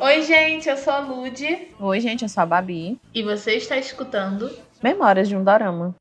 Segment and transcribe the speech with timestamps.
[0.00, 1.68] Oi, gente, eu sou a Lud.
[1.78, 2.98] Oi, gente, eu sou a Babi.
[3.14, 4.50] E você está escutando
[4.82, 5.94] Memórias de um Dorama.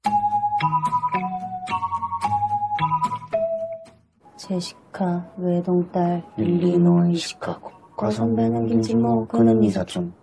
[4.37, 10.13] 제시카 외동딸 일리노이 시카고 과선배는 김치모 그는 이사촌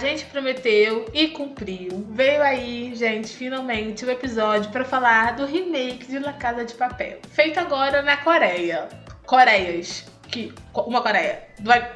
[0.00, 2.06] gente prometeu e cumpriu.
[2.10, 7.20] Veio aí, gente, finalmente o episódio para falar do remake de La Casa de Papel,
[7.30, 8.88] feito agora na Coreia.
[9.26, 10.06] Coreias.
[10.28, 11.42] Que uma Coreia.
[11.60, 11.88] Vai,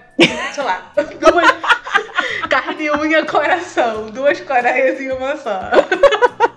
[0.52, 0.92] sei lá.
[0.94, 1.50] Duas,
[2.50, 4.10] carne, unha, coração.
[4.10, 5.60] Duas Coreias em uma só.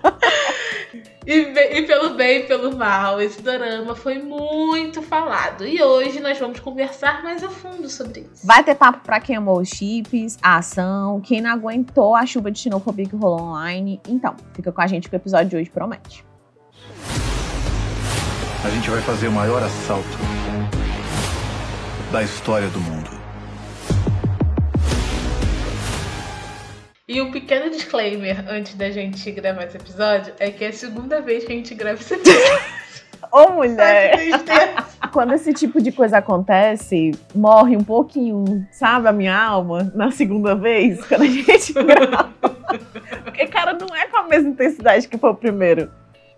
[1.28, 5.66] E, e, pelo bem e pelo mal, esse dorama foi muito falado.
[5.66, 8.46] E hoje nós vamos conversar mais a fundo sobre isso.
[8.46, 12.50] Vai ter papo pra quem amou os chips, a ação, quem não aguentou a chuva
[12.50, 14.00] de xenofobia que rolou online.
[14.08, 16.24] Então, fica com a gente que o episódio de hoje promete.
[18.64, 20.08] A gente vai fazer o maior assalto
[22.10, 23.17] da história do mundo.
[27.08, 31.22] E um pequeno disclaimer antes da gente gravar esse episódio é que é a segunda
[31.22, 32.60] vez que a gente grava esse episódio.
[33.32, 34.12] Ô, mulher!
[35.10, 40.54] Quando esse tipo de coisa acontece, morre um pouquinho, sabe, a minha alma na segunda
[40.54, 42.30] vez, quando a gente grava.
[43.24, 45.90] Porque, cara, não é com a mesma intensidade que foi o primeiro.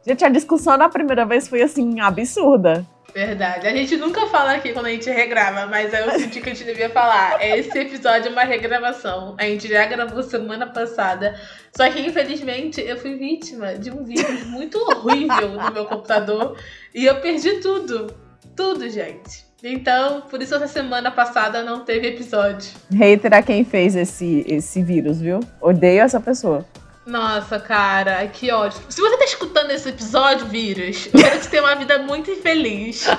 [0.06, 2.86] Gente, a discussão na primeira vez foi assim, absurda.
[3.12, 3.66] Verdade.
[3.66, 6.64] A gente nunca fala aqui quando a gente regrava, mas eu senti que a gente
[6.64, 7.44] devia falar.
[7.44, 9.34] Esse episódio é uma regravação.
[9.38, 11.38] A gente já gravou semana passada.
[11.76, 16.56] Só que, infelizmente, eu fui vítima de um vírus muito horrível no meu computador.
[16.94, 18.14] E eu perdi tudo.
[18.56, 19.44] Tudo, gente.
[19.62, 22.70] Então, por isso essa semana passada não teve episódio.
[22.90, 25.40] Hater a quem fez esse, esse vírus, viu?
[25.60, 26.64] Odeio essa pessoa.
[27.10, 28.80] Nossa, cara, que ódio.
[28.88, 33.04] Se você tá escutando esse episódio, vírus, eu quero te ter uma vida muito infeliz.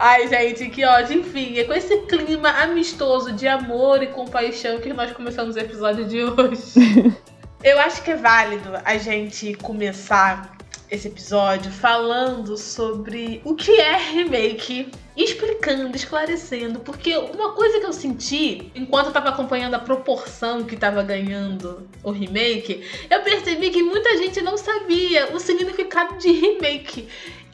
[0.00, 1.20] Ai, gente, que ódio.
[1.20, 6.06] Enfim, é com esse clima amistoso de amor e compaixão que nós começamos o episódio
[6.06, 7.14] de hoje.
[7.62, 10.56] Eu acho que é válido a gente começar
[10.90, 17.92] esse episódio falando sobre o que é remake, explicando, esclarecendo, porque uma coisa que eu
[17.92, 23.82] senti enquanto eu tava acompanhando a proporção que tava ganhando o remake, eu percebi que
[23.82, 27.08] muita gente não sabia o significado de remake.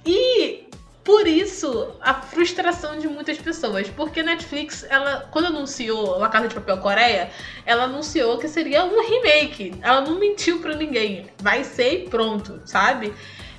[0.06, 0.64] E
[1.04, 3.88] por isso, a frustração de muitas pessoas.
[3.90, 7.30] Porque Netflix, ela, quando anunciou La Casa de Papel Coreia,
[7.66, 9.74] ela anunciou que seria um remake.
[9.82, 11.26] Ela não mentiu para ninguém.
[11.38, 13.12] Vai ser e pronto, sabe?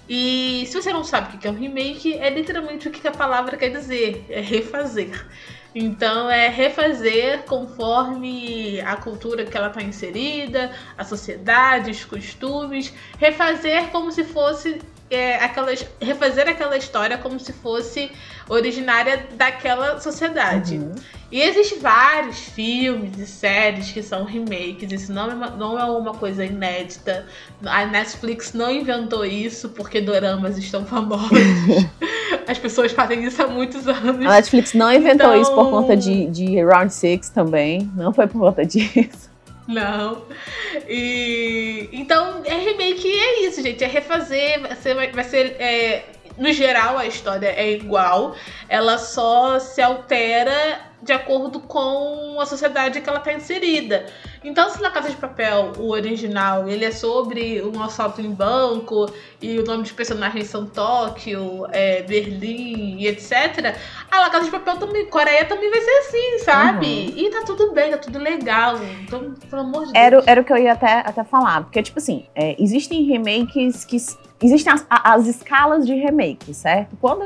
[0.09, 3.11] E se você não sabe o que é um remake, é literalmente o que a
[3.11, 5.25] palavra quer dizer: é refazer.
[5.73, 13.89] Então é refazer conforme a cultura que ela está inserida, a sociedade, os costumes, refazer
[13.89, 14.79] como se fosse
[15.09, 18.11] é, aquelas, refazer aquela história como se fosse
[18.49, 20.77] originária daquela sociedade.
[20.77, 20.95] Uhum.
[21.31, 25.85] E existem vários filmes e séries que são remakes, isso não é, uma, não é
[25.85, 27.25] uma coisa inédita.
[27.65, 31.29] A Netflix não inventou isso porque doramas estão famosos.
[32.47, 34.25] As pessoas fazem isso há muitos anos.
[34.25, 35.41] A Netflix não inventou então...
[35.41, 37.89] isso por conta de, de Round Six também.
[37.95, 39.34] Não foi por conta disso.
[39.67, 40.25] Não.
[40.87, 43.83] E então é remake é isso, gente.
[43.83, 44.61] É refazer.
[44.61, 46.05] Vai ser, vai ser é,
[46.37, 48.35] no geral a história é igual.
[48.69, 54.07] Ela só se altera de acordo com a sociedade que ela está inserida.
[54.43, 59.07] Então, se na Casa de Papel, o original, ele é sobre um assalto em banco
[59.39, 63.75] e o nome dos personagens são Tóquio, é, Berlim e etc.
[64.09, 66.87] A La Casa de Papel também, Coreia também vai ser assim, sabe?
[66.87, 67.17] Uhum.
[67.17, 68.77] E tá tudo bem, tá tudo legal.
[69.03, 70.05] Então, pelo amor de Deus.
[70.05, 73.85] Era, era o que eu ia até, até falar, porque, tipo assim, é, existem remakes
[73.85, 73.97] que
[74.41, 76.97] existem as, as, escalas de remake, certo?
[76.99, 77.25] Quando,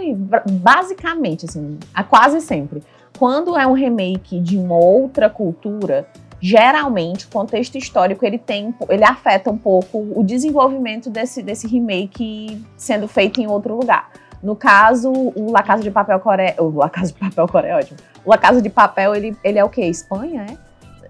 [0.52, 1.80] basicamente, assim,
[2.10, 2.84] quase sempre,
[3.20, 6.08] quando é um remake de uma outra cultura,
[6.40, 12.66] geralmente o contexto histórico ele tem, ele afeta um pouco o desenvolvimento desse, desse remake
[12.78, 14.10] sendo feito em outro lugar.
[14.42, 17.76] No caso, o La Casa de Papel Coreia, o La Casa de Papel Coreia, é
[17.80, 18.00] ótimo.
[18.24, 19.82] O La Casa de Papel, ele, ele é o quê?
[19.82, 20.58] Espanha, é?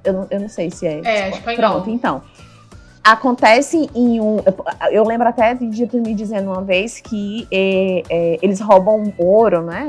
[0.03, 1.01] Eu não, eu não sei se é.
[1.05, 1.57] É, espanhol.
[1.57, 2.23] Pronto, então.
[3.03, 4.37] Acontece em um.
[4.91, 9.61] Eu lembro até de tu me dizendo uma vez que é, é, eles roubam ouro,
[9.61, 9.87] né?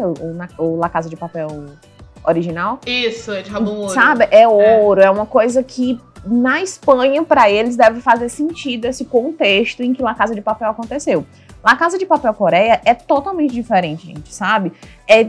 [0.59, 1.49] O, o La Casa de Papel
[2.25, 2.81] original.
[2.87, 3.95] Isso, eles roubam ouro.
[3.95, 4.29] Sabe?
[4.31, 4.49] É, é.
[4.49, 9.83] ouro, é, é uma coisa que na Espanha, para eles, deve fazer sentido esse contexto
[9.83, 11.25] em que La Casa de Papel aconteceu.
[11.63, 14.73] La Casa de Papel Coreia é totalmente diferente, gente, sabe?
[15.09, 15.29] É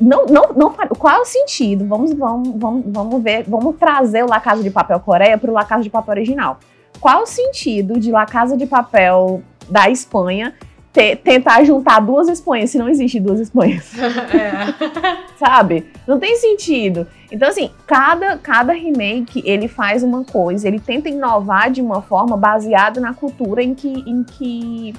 [0.00, 1.86] não, não, não, qual é o sentido?
[1.86, 5.54] Vamos, vamos, vamos, vamos ver, vamos trazer o La Casa de Papel Coreia para o
[5.54, 6.58] La Casa de Papel original.
[6.98, 10.54] Qual o sentido de La Casa de Papel da Espanha
[10.92, 15.36] te- tentar juntar duas Espanhas, se não existe duas Espanhas, É.
[15.38, 15.86] sabe?
[16.06, 17.06] Não tem sentido.
[17.30, 22.36] Então, assim, cada, cada remake, ele faz uma coisa, ele tenta inovar de uma forma
[22.36, 24.94] baseada na cultura em que, em que,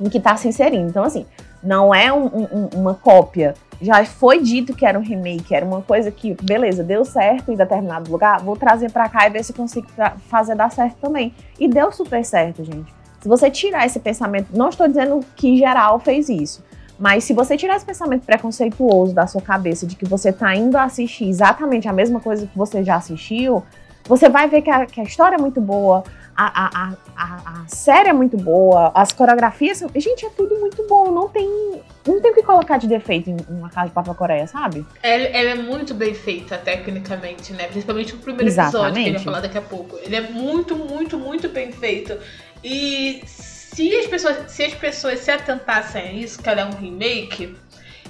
[0.00, 0.88] em que tá se inserindo.
[0.88, 1.26] Então, assim,
[1.62, 3.54] não é um- um- uma cópia.
[3.78, 7.56] Já foi dito que era um remake, era uma coisa que, beleza, deu certo em
[7.56, 9.86] determinado lugar, vou trazer pra cá e ver se consigo
[10.30, 11.34] fazer dar certo também.
[11.60, 12.95] E deu super certo, gente.
[13.26, 16.64] Se você tirar esse pensamento, não estou dizendo que geral fez isso,
[16.96, 20.78] mas se você tirar esse pensamento preconceituoso da sua cabeça de que você tá indo
[20.78, 23.64] assistir exatamente a mesma coisa que você já assistiu,
[24.04, 26.04] você vai ver que a, que a história é muito boa,
[26.36, 29.90] a, a, a, série é muito boa, as coreografias são.
[29.96, 31.10] Gente, é tudo muito bom.
[31.10, 31.80] Não tem.
[32.06, 34.86] Não tem o que colocar de defeito em uma casa de Papa Coreia, sabe?
[35.02, 37.66] Ela, ela é muito bem feita, tecnicamente, né?
[37.66, 39.24] Principalmente o primeiro episódio, que ele vai Exatamente.
[39.24, 39.98] falar daqui a pouco.
[40.02, 42.16] Ele é muito, muito, muito bem feito.
[42.68, 46.72] E se as pessoas se, as pessoas se atentassem a isso, que ela é um
[46.72, 47.56] remake,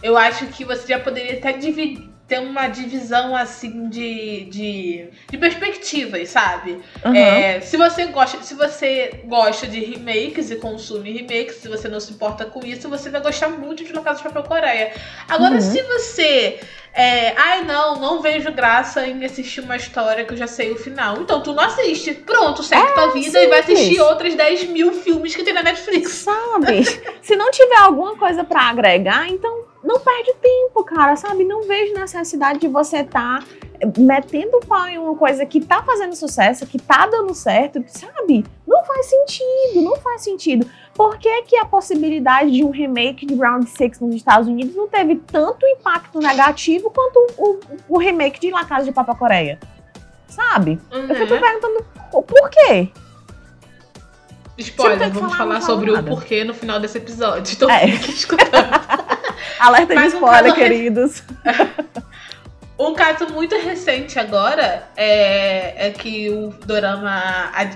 [0.02, 2.08] eu acho que você já poderia até dividir.
[2.28, 6.80] Ter uma divisão assim de, de, de perspectivas, sabe?
[7.04, 7.14] Uhum.
[7.14, 12.00] É, se você gosta, se você gosta de remakes e consome remakes, se você não
[12.00, 14.92] se importa com isso, você vai gostar muito de La Casa de Papel Coreia.
[15.28, 15.60] Agora, Uhum.
[15.60, 16.58] se você
[16.92, 20.76] é, ai não, não vejo graça em assistir uma história que eu já sei o
[20.76, 22.12] final, então tu não assiste.
[22.14, 23.78] Pronto, segue tua vida e vai simples.
[23.80, 26.10] assistir outros 10 mil filmes que tem na Netflix.
[26.12, 26.84] Sabe?
[27.22, 31.44] Se não tiver alguma coisa pra agregar, então não perde tempo, cara, sabe?
[31.44, 33.44] Não vejo necessidade de você estar
[33.98, 38.44] metendo o pau em uma coisa que tá fazendo sucesso, que tá dando certo, sabe?
[38.66, 40.66] Não faz sentido, não faz sentido.
[40.94, 44.88] Por que, que a possibilidade de um remake de Round Six nos Estados Unidos não
[44.88, 49.58] teve tanto impacto negativo quanto o, o remake de La Casa de Papa Coreia?
[50.26, 50.80] Sabe?
[50.90, 51.40] Eu fico Uhum.
[51.40, 52.90] perguntando o porquê.
[54.56, 56.10] Você não Spoiler, vamos falar, falar sobre nada.
[56.10, 57.52] o porquê no final desse episódio.
[57.54, 57.86] Então É.
[57.88, 58.50] fique escutando.
[59.58, 61.22] Alerta de Mas um spoiler, caso- queridos.
[62.78, 67.10] Um caso muito recente agora é, é que o dorama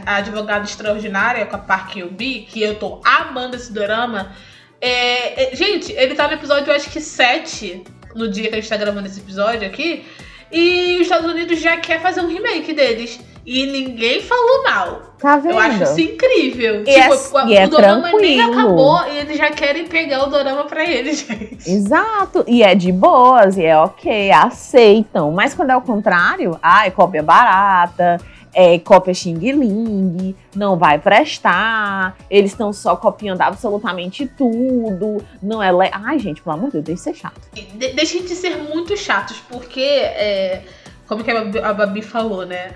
[0.04, 4.30] A Advogada Extraordinária com a Park Yoon-bi, que eu tô amando esse dorama.
[4.78, 7.82] é- é- gente, ele tá no episódio, acho que 7,
[8.14, 10.04] no dia que a gente tá gravando esse episódio aqui.
[10.52, 13.18] E os Estados Unidos já quer fazer um remake deles.
[13.44, 15.02] E ninguém falou mal.
[15.18, 15.52] Tá vendo?
[15.52, 16.82] Eu acho isso incrível.
[16.86, 18.52] E é- tipo, e é o dorama nem tranquilo.
[18.60, 21.70] acabou e eles já querem pegar o dorama pra eles, gente.
[21.70, 22.44] Exato.
[22.46, 25.30] E é de boas, e é ok, aceitam.
[25.32, 28.18] Mas quando é o contrário, ah, é cópia barata,
[28.54, 35.70] é cópia xing ling, não vai prestar, eles estão só copiando absolutamente tudo, não é.
[35.70, 35.90] Le...
[35.92, 37.40] Ai, gente, pelo amor de Deus, deixa de ser chato.
[37.74, 40.62] De deixem de ser muito chatos, porque, é,
[41.06, 42.72] como que a Babi, a Babi falou, né?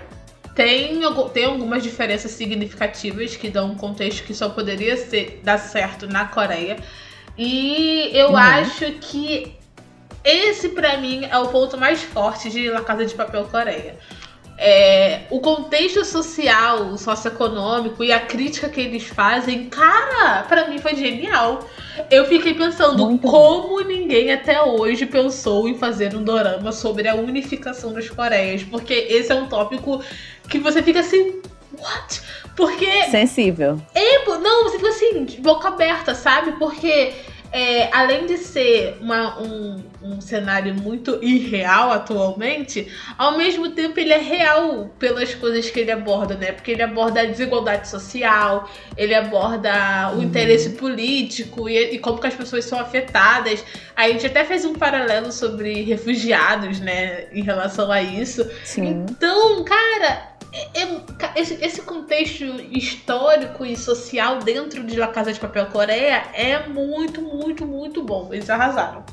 [0.55, 0.99] Tem,
[1.33, 6.25] tem algumas diferenças significativas que dão um contexto que só poderia ser, dar certo na
[6.25, 6.77] Coreia.
[7.37, 8.37] E eu Uhum.
[8.37, 9.53] acho que
[10.23, 13.97] esse, pra mim, é o ponto mais forte de La Casa de Papel Coreia.
[14.57, 20.95] É, o contexto social, socioeconômico e a crítica que eles fazem, cara, pra mim foi
[20.95, 21.67] genial.
[22.09, 27.15] Eu fiquei pensando Muito como ninguém até hoje pensou em fazer um dorama sobre a
[27.15, 30.03] unificação das Coreias, porque esse é um tópico
[30.49, 31.41] que você fica assim,
[31.77, 32.21] what?
[32.55, 33.81] Porque Sensível.
[34.25, 36.53] Tipo, não, você fica assim, de boca aberta, sabe?
[36.53, 37.13] Porque
[37.55, 44.11] é, além de ser uma- um, um cenário muito irreal atualmente, ao mesmo tempo ele
[44.11, 46.51] é real pelas coisas que ele aborda, né?
[46.51, 50.23] Porque ele aborda a desigualdade social, ele aborda o Uhum.
[50.23, 53.63] interesse político e, e como que as pessoas são afetadas.
[53.95, 57.27] A gente até fez um paralelo sobre refugiados, né?
[57.31, 58.45] Em relação a isso.
[58.65, 59.05] Sim.
[59.09, 60.34] Então, cara, ca-
[61.35, 67.21] esse, esse contexto histórico e social dentro de La Casa de Papel Coreia é muito,
[67.21, 68.29] muito, muito bom.
[68.31, 69.03] Eles arrasaram.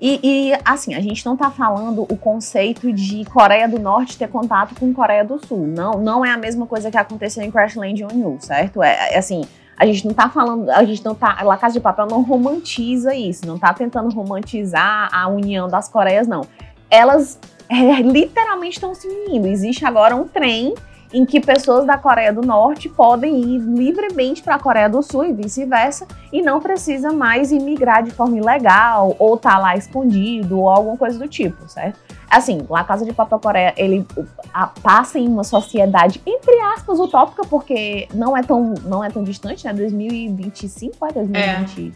[0.00, 4.28] E, e, assim, a gente não tá falando o conceito de Coreia do Norte ter
[4.28, 5.66] contato com Coreia do Sul.
[5.66, 8.82] Não, não é a mesma coisa que aconteceu em Crash Land on You, certo?
[8.82, 9.42] É, é assim,
[9.76, 13.14] a gente não tá falando, a gente não tá, La Casa de Papel não romantiza
[13.14, 16.46] isso, não tá tentando romantizar a união das Coreias, não.
[16.90, 17.38] Elas
[17.70, 19.46] é, literalmente estão se unindo.
[19.46, 20.74] Existe agora um trem
[21.12, 25.24] em que pessoas da Coreia do Norte podem ir livremente para a Coreia do Sul
[25.24, 30.68] e vice-versa, e não precisa mais imigrar de forma ilegal, ou tá lá escondido, ou
[30.68, 31.98] alguma coisa do tipo, certo?
[32.30, 34.06] Assim, La Casa de Papel Coreia, ele
[34.54, 39.24] a- passa em uma sociedade, entre aspas, utópica, porque não é tão, não é tão
[39.24, 39.72] distante, né?
[39.72, 41.92] 2025, é 2020?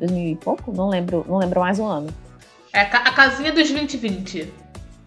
[0.00, 0.72] 2000 e pouco?
[0.72, 2.08] Não lembro, não lembro mais o ano.
[2.72, 4.52] É a casinha dos 2020.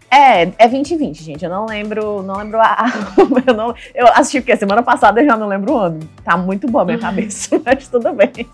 [0.09, 1.43] É, é 2020, gente.
[1.43, 2.85] Eu não lembro, não lembro a.
[3.45, 5.99] eu, não, eu assisti porque semana passada eu já não lembro o ano.
[6.23, 8.47] Tá muito boa a minha cabeça, mas tudo bem.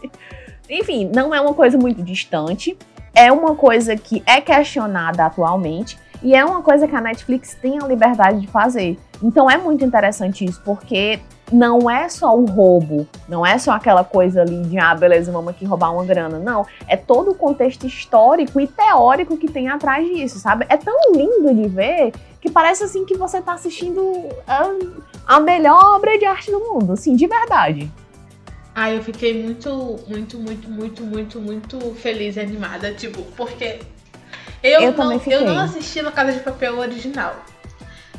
[0.70, 2.78] Enfim, não é uma coisa muito distante.
[3.14, 5.98] É uma coisa que é questionada atualmente.
[6.24, 8.98] E é uma coisa que a Netflix tem a liberdade de fazer.
[9.22, 11.20] Então é muito interessante isso, porque
[11.52, 15.50] não é só o roubo, não é só aquela coisa ali de, ah, beleza, vamos
[15.50, 16.40] aqui roubar uma grana.
[16.40, 20.66] Não, é todo o contexto histórico e teórico que tem atrás disso, sabe?
[20.70, 24.02] É tão lindo de ver que parece assim que você tá assistindo
[24.48, 24.72] a,
[25.36, 27.92] a melhor obra de arte do mundo, assim, de verdade.
[28.74, 33.80] Ah, eu fiquei muito, muito, muito, muito, muito, muito feliz e animada, tipo, porque
[34.64, 37.36] eu, Eu não, eu não assisti na Casa de Papel original.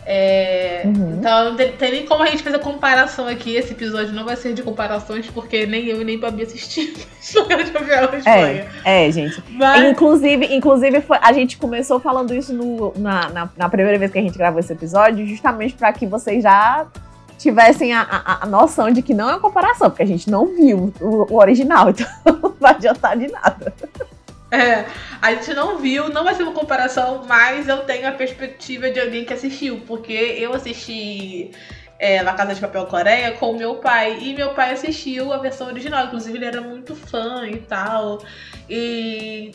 [0.04, 1.16] É, Uhum.
[1.18, 3.54] Então não tem, tem nem como a gente fazer comparação aqui.
[3.54, 7.06] Esse episódio não vai ser de comparações, porque nem eu e nem Babi assistimos
[7.48, 8.66] Casa de Papel na Espanha.
[8.84, 9.42] É, gente.
[9.50, 14.10] Mas, Inclusive, inclusive foi- a gente começou falando isso no- na, na, na primeira vez
[14.10, 16.84] que a gente gravou esse episódio, justamente para que vocês já
[17.38, 20.46] tivessem a, a, a noção de que não é uma comparação, porque a gente não
[20.46, 22.06] viu o, o original, então
[22.42, 23.72] não vai adiantar de nada.
[24.52, 24.84] É,
[25.20, 29.00] a gente não viu, não vai ser uma comparação, mas eu tenho a perspectiva de
[29.00, 31.50] alguém que assistiu, porque eu assisti
[31.98, 35.68] é, La Casa de Papel Coreia com meu pai, e meu pai assistiu a versão
[35.68, 38.22] original, inclusive ele era muito fã e tal.
[38.68, 39.52] E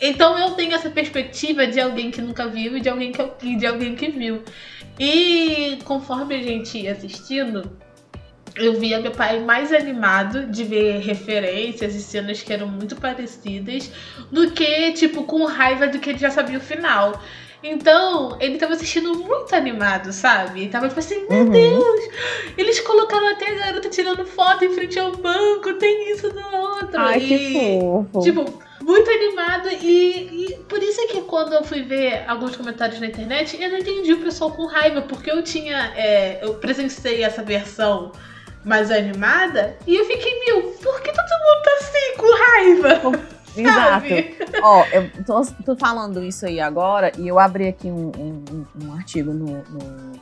[0.00, 3.66] então eu tenho essa perspectiva de alguém que nunca viu e de alguém que, de
[3.66, 4.44] alguém que viu.
[4.98, 7.76] E conforme a gente assistindo,
[8.56, 13.90] eu via meu pai mais animado de ver referências e cenas que eram muito parecidas
[14.30, 17.20] do que, tipo, com raiva do que ele já sabia o final.
[17.62, 20.60] Então, ele tava assistindo muito animado, sabe?
[20.60, 21.50] Ele tava tipo assim, meu Uhum.
[21.50, 22.00] Deus!
[22.56, 27.00] Eles colocaram até a garota tirando foto em frente ao banco, tem isso no outro.
[27.00, 27.26] Ai, e...
[27.26, 28.20] que fofo.
[28.22, 33.00] Tipo, muito animado e, e por isso é que quando eu fui ver alguns comentários
[33.00, 35.92] na internet, eu não entendi o pessoal com raiva, porque eu tinha.
[35.96, 38.12] é, eu presenciei essa versão
[38.66, 43.26] mais animada e eu fiquei, meu, por que todo mundo tá assim com raiva?
[43.56, 44.60] Exato.
[44.62, 48.92] Ó, eu tô, tô falando isso aí agora e eu abri aqui um, um- um-
[48.94, 50.12] artigo no, no,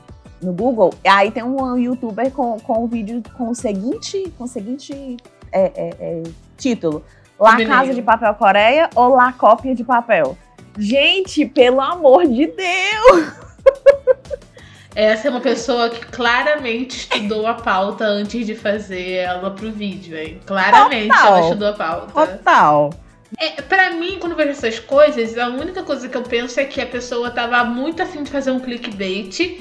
[0.42, 0.94] no Google.
[1.02, 5.16] e Aí tem um youtuber com, com um vídeo com o seguinte, com o seguinte
[5.50, 6.22] é, é, é,
[6.56, 7.02] título:
[7.40, 7.74] La Menino.
[7.74, 10.38] Casa de Papel Coreia ou La Cópia de Papel?
[10.78, 13.32] Gente, pelo amor de Deus!
[14.94, 20.16] Essa é uma pessoa que claramente estudou a pauta antes de fazer ela pro vídeo,
[20.16, 20.40] hein?
[20.46, 21.26] Claramente Total.
[21.26, 22.26] ela estudou a pauta.
[22.26, 22.90] Total.
[23.38, 26.80] É, pra mim, quando vejo essas coisas, a única coisa que eu penso é que
[26.80, 29.60] a pessoa tava muito afim de fazer um clickbait.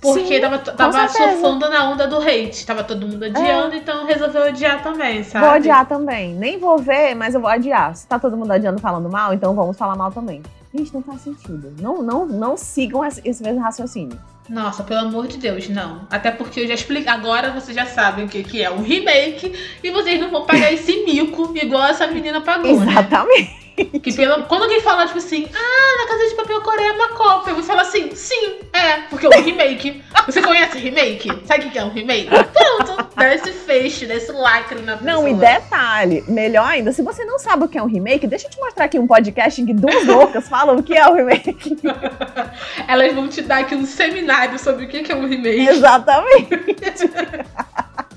[0.00, 1.02] Porque Sim, tava, tava.
[1.02, 1.08] É.
[1.08, 2.64] surfando na onda do hate.
[2.64, 5.44] Tava todo mundo adiando, então resolveu odiar também, sabe?
[5.44, 6.34] Vou adiar também.
[6.34, 7.94] Nem vou ver, mas eu vou adiar.
[7.94, 10.42] Se tá todo mundo adiando falando mal, então vamos falar mal também.
[10.72, 11.74] Gente, não faz sentido.
[11.80, 14.18] Não, não, não sigam esse, mesmo raciocínio.
[14.48, 16.06] Nossa, pelo amor de Deus, não.
[16.08, 17.08] Até porque eu já expliquei.
[17.08, 19.52] Agora vocês já sabem o que, que é um remake.
[19.82, 22.94] E vocês não vão pagar esse mico igual essa menina pagou, né?
[24.02, 27.08] Que pela, quando alguém fala, tipo assim, ah, na Casa de Papel Coreia é uma
[27.08, 30.02] cópia, você fala assim, sim, é, porque é um remake.
[30.26, 31.28] Você conhece remake?
[31.44, 32.28] Sabe o que é um remake?
[32.28, 35.12] Pronto, dá esse feixe, dá esse lacre na pessoa.
[35.12, 38.46] Não, e detalhe, melhor ainda, se você não sabe o que é um remake, deixa
[38.46, 41.14] eu te mostrar aqui um podcast em que duas loucas falam o que é um
[41.14, 41.56] remake.
[42.88, 45.68] Elas vão te dar aqui um seminário sobre o que é um remake.
[45.68, 46.48] Exatamente.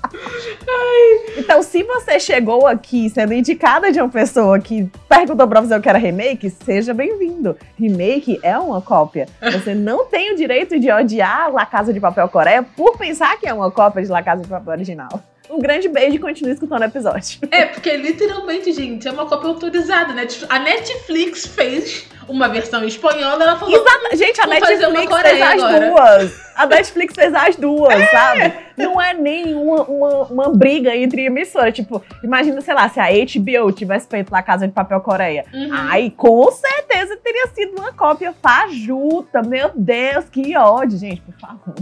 [1.37, 5.81] Então, se você chegou aqui sendo indicada de uma pessoa que perguntou pra você o
[5.81, 7.57] que era remake, seja bem-vindo.
[7.77, 9.27] Remake é uma cópia.
[9.41, 13.47] Você não tem o direito de odiar La Casa de Papel Coreia por pensar que
[13.47, 15.32] é uma cópia de La Casa de Papel original.
[15.53, 17.39] Um grande beijo e continue escutando o episódio.
[17.51, 20.25] É, porque literalmente, gente, é uma cópia autorizada, né?
[20.49, 25.21] A Netflix fez uma versão espanhola, ela falou, Exata- Gente, a Vou fazer uma Netflix
[25.29, 25.89] fez as agora.
[25.89, 26.43] duas.
[26.55, 28.53] A Netflix fez as duas, sabe?
[28.77, 31.73] Não é nem uma, uma, uma briga entre emissoras.
[31.73, 35.45] Tipo, imagina, sei lá, se a HBO tivesse feito La Casa de Papel Coreia.
[35.53, 35.69] Uhum.
[35.71, 39.41] Ai, com certeza teria sido uma cópia fajuta.
[39.43, 41.75] Meu Deus, que ódio, gente, por favor.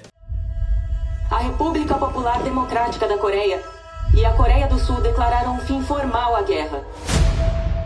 [1.30, 3.62] A República Popular Democrática da Coreia
[4.12, 6.82] e a Coreia do Sul declararam um fim formal à guerra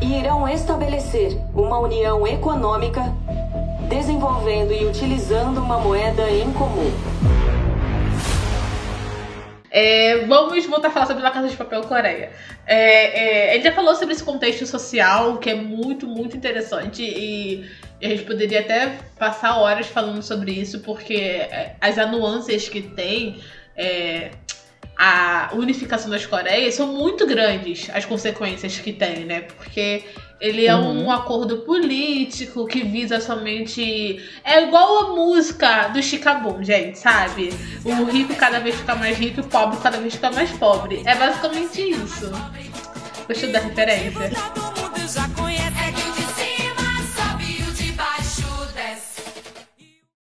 [0.01, 3.03] e irão estabelecer uma união econômica,
[3.87, 6.91] desenvolvendo e utilizando uma moeda em comum.
[9.71, 12.31] É, vamos voltar a falar sobre La Casa de Papel Coreia.
[12.67, 17.69] É, é, ele já falou sobre esse contexto social, que é muito, muito interessante, e
[18.07, 23.41] a gente poderia até passar horas falando sobre isso, porque é, as nuances que tem,
[23.77, 24.31] é,
[24.97, 29.41] a unificação das Coreias, são muito grandes as consequências que tem, né?
[29.43, 30.05] Porque
[30.41, 31.05] Ele é Uhum.
[31.07, 34.21] um acordo político que visa somente.
[34.45, 37.51] É igual a música do Chicabum, gente, sabe?
[37.85, 41.03] O rico cada vez fica mais rico e o pobre cada vez fica mais pobre.
[41.07, 42.31] É basicamente isso.
[43.27, 44.31] Gostou da referência?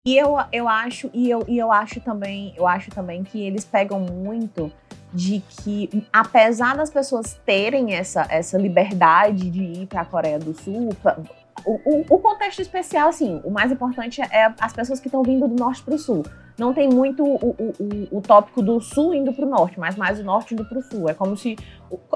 [0.07, 3.65] E eu, eu acho, e eu, e eu acho também, eu acho também que eles
[3.65, 4.71] pegam muito
[5.15, 10.53] de que, apesar das pessoas terem essa, essa liberdade de ir para a Coreia do
[10.53, 11.17] Sul, pra-
[11.65, 15.47] o, o, o contexto especial, assim, o mais importante é as pessoas que estão vindo
[15.47, 16.25] do norte para o sul.
[16.57, 20.21] Não tem muito o, o, o, tópico do sul indo para o norte, mas mais
[20.21, 21.09] o norte indo para o sul.
[21.09, 21.57] É como se.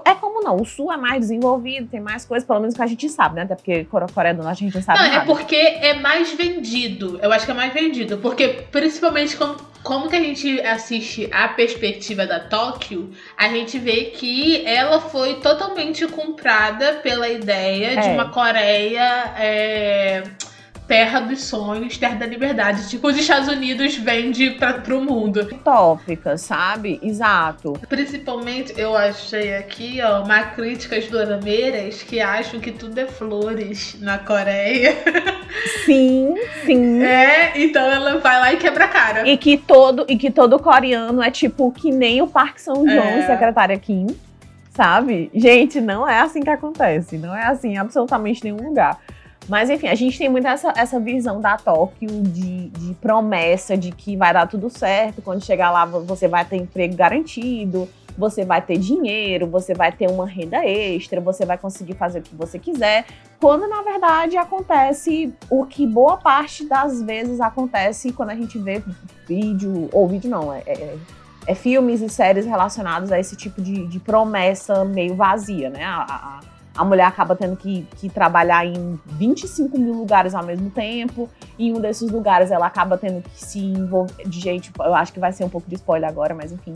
[0.04, 2.86] É como não, o sul é mais desenvolvido, tem mais coisas, pelo menos que a
[2.86, 3.42] gente sabe, né?
[3.42, 5.22] Até porque Coreia do Norte a gente não sabe Não, nada.
[5.22, 7.18] é porque é mais vendido.
[7.20, 8.18] Eu acho que é mais vendido.
[8.18, 14.06] Porque, principalmente, como, como que a gente assiste a perspectiva da Tóquio, a gente vê
[14.06, 18.12] que ela foi totalmente comprada pela ideia de É.
[18.12, 19.34] uma Coreia.
[19.38, 20.22] é,
[20.88, 22.88] Terra dos sonhos, terra da liberdade.
[22.88, 25.40] Tipo, os Estados Unidos vende pra, pro mundo.
[25.52, 26.98] Utópica, sabe?
[27.02, 27.74] Exato.
[27.90, 33.96] Principalmente, eu achei aqui, ó, uma crítica às dorameiras que acham que tudo é flores
[34.00, 34.96] na Coreia.
[35.84, 37.02] Sim, sim.
[37.02, 39.28] É, então ela vai lá e quebra a cara.
[39.28, 43.02] E que todo e que todo coreano é tipo que nem o Parque São João,
[43.06, 43.26] É.
[43.26, 44.06] secretária Kim,
[44.70, 45.30] sabe?
[45.34, 48.98] Gente, não é assim que acontece, não é assim em absolutamente nenhum lugar.
[49.48, 53.90] Mas enfim, a gente tem muito essa, essa visão da Tóquio de, de promessa de
[53.90, 57.88] que vai dar tudo certo, quando chegar lá você vai ter emprego garantido,
[58.18, 62.22] você vai ter dinheiro, você vai ter uma renda extra, você vai conseguir fazer o
[62.22, 63.06] que você quiser.
[63.40, 68.82] Quando na verdade acontece o que boa parte das vezes acontece quando a gente vê
[69.26, 70.96] vídeo, ou vídeo não, é, é,
[71.46, 75.84] é filmes e séries relacionados a esse tipo de, de promessa meio vazia, né?
[75.84, 76.40] A, a,
[76.78, 81.68] a mulher acaba tendo que, que trabalhar em 25 mil lugares ao mesmo tempo, e
[81.68, 84.22] em um desses lugares ela acaba tendo que se envolver.
[84.24, 86.72] De jeito, eu acho que vai ser um pouco de spoiler agora, mas enfim.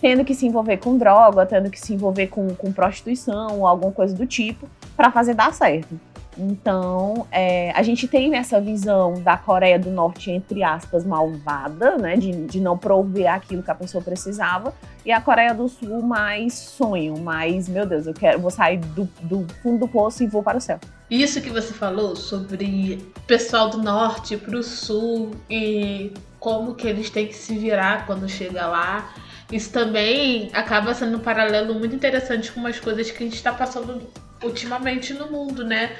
[0.00, 3.92] Tendo que se envolver com droga, tendo que se envolver com, com prostituição ou alguma
[3.92, 6.00] coisa do tipo, para fazer dar certo.
[6.36, 12.16] Então, é, a gente tem essa visão da Coreia do Norte, entre aspas, malvada, né?
[12.16, 14.74] De, de não prover aquilo que a pessoa precisava.
[15.04, 19.08] E a Coreia do Sul mais sonho, mais, meu Deus, eu quero, vou sair do,
[19.22, 20.78] do fundo do poço e vou para o céu.
[21.10, 27.10] Isso que você falou sobre o pessoal do norte pro sul e como que eles
[27.10, 29.12] têm que se virar quando chega lá.
[29.50, 33.52] Isso também acaba sendo um paralelo muito interessante com umas coisas que a gente está
[33.52, 34.00] passando
[34.42, 35.92] ultimamente no mundo, né?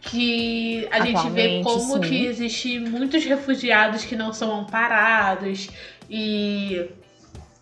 [0.00, 2.00] Que a gente vê como sim.
[2.00, 5.68] que existe muitos refugiados que não são amparados
[6.08, 6.88] e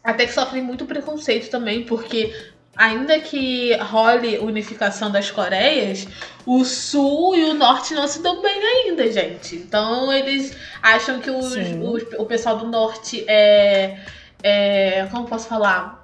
[0.05, 2.33] até que sofrem muito preconceito também, porque
[2.77, 6.07] ainda que role unificação das Coreias,
[6.45, 9.57] o sul e o norte não se dão bem ainda, gente.
[9.57, 13.99] Então eles acham que os- os- o pessoal do norte é,
[14.43, 15.09] é.
[15.11, 15.96] Como posso falar?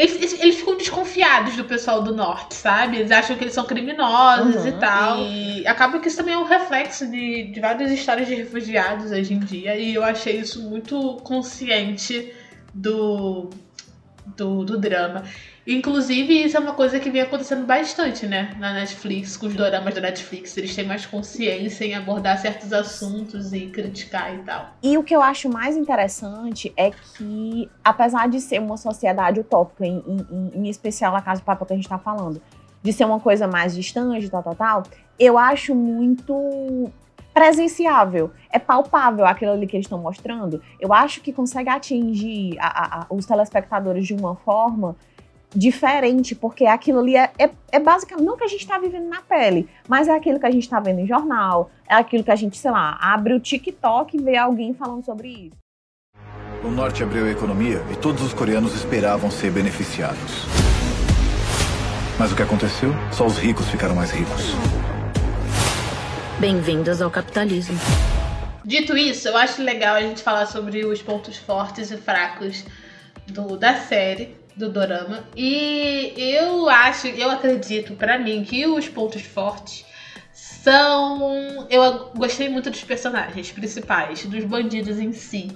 [0.00, 2.98] Eles, eles- ficam desconfiados do pessoal do norte, sabe?
[2.98, 4.68] Eles acham que eles são criminosos Uhum.
[4.68, 5.18] e tal.
[5.18, 9.34] E acaba que isso também é um reflexo de, de várias histórias de refugiados hoje
[9.34, 9.74] em dia.
[9.76, 12.32] E eu achei isso muito consciente
[12.72, 13.50] do,
[14.36, 15.22] do, do drama.
[15.66, 18.54] Inclusive, isso é uma coisa que vem acontecendo bastante, né?
[18.58, 20.56] Na Netflix, com os doramas da Netflix.
[20.56, 24.74] Eles têm mais consciência em abordar certos assuntos e criticar e tal.
[24.82, 29.84] E o que eu acho mais interessante é que, apesar de ser uma sociedade utópica,
[29.86, 32.40] em, em- em especial na Casa de Papel que a gente tá falando,
[32.82, 34.82] de ser uma coisa mais distante, tal, tal, tal,
[35.18, 36.90] eu acho muito
[37.38, 38.32] presenciável.
[38.50, 40.60] É palpável aquilo ali que eles estão mostrando.
[40.80, 44.96] Eu acho que consegue atingir a- a- os telespectadores de uma forma
[45.54, 49.22] diferente, porque aquilo ali é, é, é basicamente, não que a gente está vivendo na
[49.22, 52.36] pele, mas é aquilo que a gente está vendo em jornal, é aquilo que a
[52.36, 55.56] gente, sei lá, abre o TikTok e vê alguém falando sobre isso.
[56.62, 60.44] O norte abriu a economia e todos os coreanos esperavam ser beneficiados.
[62.18, 62.90] Mas o que aconteceu?
[63.12, 64.54] Só os ricos ficaram mais ricos.
[66.40, 67.76] Bem-vindos ao capitalismo.
[68.64, 72.64] Dito isso, eu acho legal a gente falar sobre os pontos fortes e fracos
[73.26, 75.24] do, da série, do Dorama.
[75.36, 79.84] E eu acho, eu acredito pra mim que os pontos fortes
[80.32, 81.66] são.
[81.68, 85.48] Eu gostei muito dos personagens principais, dos bandidos em si.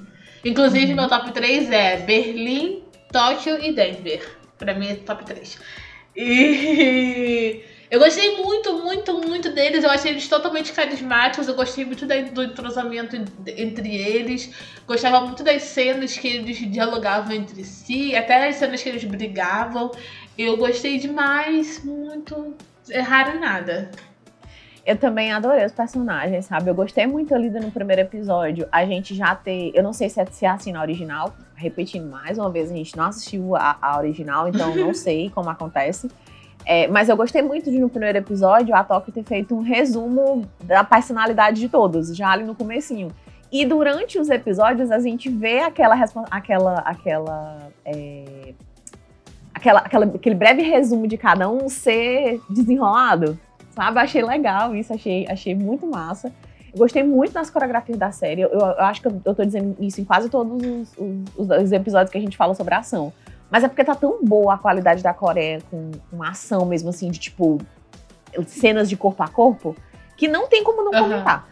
[0.44, 4.36] Inclusive, meu top 3 é Berlim, Tóquio e Denver.
[4.58, 5.60] Pra mim é top 3.
[6.16, 7.62] E
[7.92, 9.84] eu gostei muito, muito, muito deles.
[9.84, 11.46] Eu achei eles totalmente carismáticos.
[11.46, 13.14] Eu gostei muito do entrosamento
[13.46, 14.50] entre eles.
[14.86, 19.90] Gostava muito das cenas que eles dialogavam entre si, até as cenas que eles brigavam.
[20.38, 22.56] Eu gostei demais, muito.
[22.88, 23.90] Erraram em nada.
[24.86, 26.70] Eu também adorei os personagens, sabe?
[26.70, 28.66] Eu gostei muito ali no primeiro episódio.
[28.72, 29.70] A gente já ter.
[29.74, 31.36] Eu não sei se é, se é assim na original.
[31.54, 35.50] Repetindo mais uma vez, a gente não assistiu a, a original, então não sei como
[35.50, 36.08] acontece.
[36.64, 40.46] É, mas eu gostei muito de no primeiro episódio a Tóquio ter feito um resumo
[40.62, 43.10] da personalidade de todos, já ali no comecinho.
[43.50, 45.94] E durante os episódios a gente vê aquela
[46.30, 48.54] aquela aquela, é,
[49.52, 53.38] aquela, aquela aquele breve resumo de cada um ser desenrolado,
[53.70, 53.98] sabe?
[53.98, 56.32] Achei legal isso, achei achei muito massa.
[56.72, 58.40] Eu gostei muito das coreografias da série.
[58.40, 60.94] Eu, eu acho que eu, eu tô dizendo isso em quase todos os,
[61.36, 63.12] os, os episódios que a gente fala sobre a ação.
[63.52, 67.10] Mas é porque tá tão boa a qualidade da Coreia com uma ação mesmo assim,
[67.10, 67.60] de tipo,
[68.46, 69.76] cenas de corpo a corpo,
[70.16, 71.10] que não tem como não uhum.
[71.10, 71.46] comentar.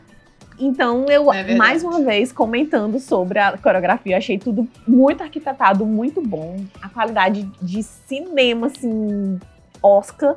[0.58, 6.22] Então, eu, é mais uma vez, comentando sobre a coreografia, achei tudo muito arquitetado, muito
[6.22, 6.64] bom.
[6.80, 9.38] A qualidade de cinema, assim,
[9.82, 10.36] Oscar,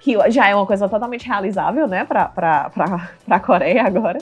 [0.00, 4.18] que já é uma coisa totalmente realizável, né, pra, pra, pra, pra Coreia agora.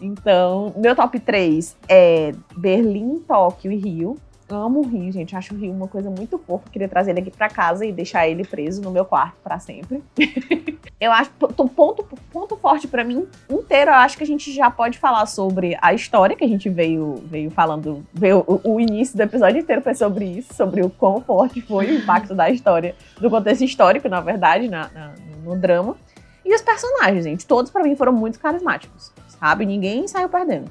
[0.00, 4.16] Então, meu top 3 é Berlim, Tóquio e Rio
[4.54, 5.34] amo o Rio, gente.
[5.34, 6.68] Acho o Rio uma coisa muito fofa.
[6.70, 10.02] Queria trazer ele aqui para casa e deixar ele preso no meu quarto para sempre.
[11.00, 13.90] eu acho ponto ponto forte para mim inteiro.
[13.90, 17.22] Eu acho que a gente já pode falar sobre a história que a gente veio
[17.26, 21.20] veio falando, veio, o, o início do episódio inteiro foi sobre isso, sobre o quão
[21.20, 25.12] forte foi o impacto da história, do contexto histórico, na verdade, na, na
[25.42, 25.96] no drama.
[26.44, 29.64] E os personagens, gente, todos para mim foram muito carismáticos, sabe?
[29.64, 30.70] Ninguém saiu perdendo.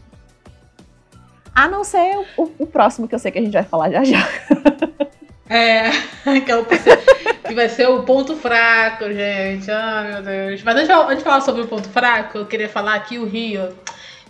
[1.53, 4.03] A não ser o, o, próximo que eu sei que a gente vai falar já
[4.03, 4.27] já.
[5.53, 5.91] É,
[6.45, 9.69] que, é o, que vai ser o ponto fraco, gente.
[9.69, 10.63] Ah, meu Deus.
[10.63, 13.67] Mas antes, antes de falar sobre o ponto fraco, eu queria falar aqui o Rio.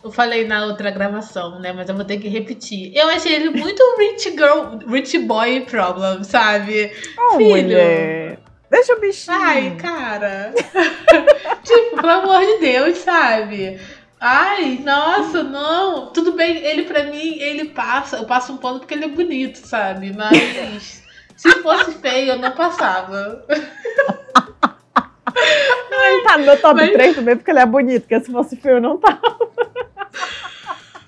[0.03, 1.71] Eu falei na outra gravação, né?
[1.73, 2.91] Mas eu vou ter que repetir.
[2.95, 6.91] Eu achei ele muito rich girl, rich boy problem, sabe?
[7.15, 7.67] Oh, Filho.
[7.67, 8.39] Mulher.
[8.71, 9.37] Deixa o bichinho.
[9.39, 10.53] Ai, cara.
[11.63, 13.79] tipo, pelo amor de Deus, sabe?
[14.23, 16.11] Ai, nossa, não.
[16.13, 18.17] Tudo bem, ele pra mim, ele passa.
[18.17, 20.13] Eu passo um pano porque ele é bonito, sabe?
[20.15, 21.01] Mas
[21.35, 23.43] se fosse feio, eu não passava.
[25.91, 26.91] Ele tá no meu top Mas...
[26.91, 29.19] 3 também porque ele é bonito, porque se fosse feio, eu não tava.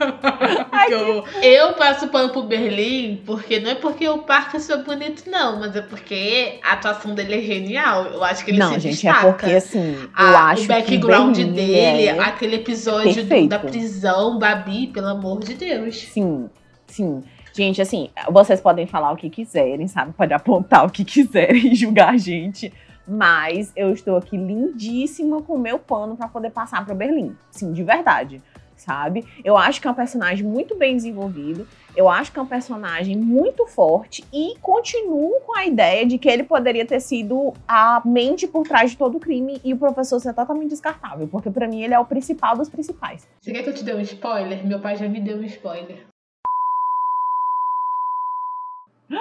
[0.89, 5.59] eu, eu passo pano pro Berlim porque não é porque o parque é bonito, não,
[5.59, 8.05] mas é porque a atuação dele é genial.
[8.05, 9.27] Eu acho que ele não, se gente, destaca.
[9.27, 15.07] é porque assim, a, o background dele, é aquele episódio do, da prisão, Babi, pelo
[15.07, 15.95] amor de Deus.
[15.95, 16.49] Sim,
[16.87, 17.23] sim.
[17.53, 20.11] Gente, assim, vocês podem falar o que quiserem, sabe?
[20.13, 22.73] Pode apontar o que quiserem e julgar a gente.
[23.05, 27.35] Mas eu estou aqui lindíssima com o meu pano para poder passar para Berlim.
[27.51, 28.41] Sim, de verdade
[28.83, 29.25] sabe?
[29.43, 33.15] Eu acho que é um personagem muito bem desenvolvido, eu acho que é um personagem
[33.15, 38.47] muito forte e continuo com a ideia de que ele poderia ter sido a mente
[38.47, 41.83] por trás de todo o crime e o professor ser totalmente descartável, porque para mim
[41.83, 43.27] ele é o principal dos principais.
[43.39, 44.65] Você quer que eu te dê um spoiler?
[44.65, 46.05] Meu pai já me deu um spoiler.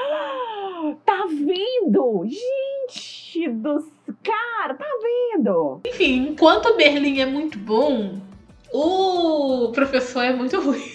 [1.07, 2.25] Tá vendo?
[2.27, 3.85] Gente dos
[4.22, 5.81] cara, tá vendo?
[5.87, 8.20] Enfim, enquanto Berlim é muito bom,
[8.72, 10.92] o professor é muito ruim.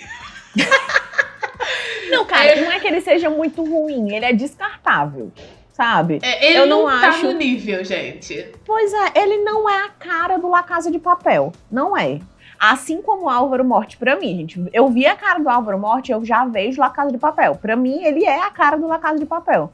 [2.10, 2.62] não, cara, é...
[2.62, 5.32] não é que ele seja muito ruim, ele é descartável.
[5.72, 6.20] Sabe?
[6.24, 7.28] É, ele eu não, não tá acho...
[7.28, 8.52] no nível, gente.
[8.66, 11.54] Pois é, ele não é a cara do La Casa de Papel.
[11.72, 12.20] Não é.
[12.60, 16.12] Assim como o Álvaro Morte, pra mim, gente, eu vi a cara do Álvaro Morte,
[16.12, 17.56] eu já vejo La Casa de Papel.
[17.56, 19.72] Pra mim, ele é a cara do La Casa de Papel.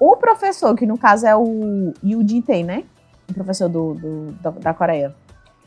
[0.00, 2.84] O professor, que no caso é o Yu Jin né?
[3.28, 5.14] O professor do, do da Coreia.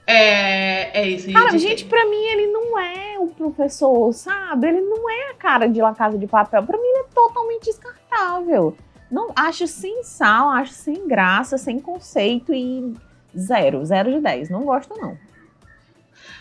[0.08, 1.32] É, é isso.
[1.32, 1.90] Cara, gente, tem.
[1.90, 4.68] pra mim ele não é o professor, sabe?
[4.68, 6.64] Ele não é a cara de La Casa de Papel.
[6.64, 8.76] Pra mim ele é totalmente descartável.
[9.10, 12.94] Não, acho sem sal, acho sem graça, sem conceito e
[13.38, 14.50] zero, zero de dez.
[14.50, 15.18] Não gosto, não.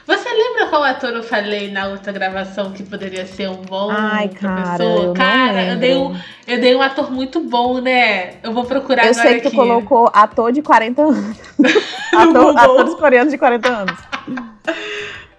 [0.07, 4.29] Você lembra qual ator eu falei na outra gravação que poderia ser um bom Ai,
[4.29, 5.05] cara, professor?
[5.05, 8.35] Eu cara, eu dei, um, eu dei um ator muito bom, né?
[8.43, 9.27] Eu vou procurar eu agora.
[9.27, 9.57] Eu sei que aqui.
[9.57, 11.38] tu colocou ator de 40 anos.
[12.12, 13.99] ator, atores coreanos de 40 anos.